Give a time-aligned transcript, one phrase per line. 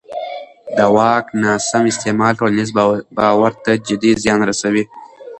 [0.77, 2.69] د واک ناسم استعمال ټولنیز
[3.19, 4.83] باور ته جدي زیان رسوي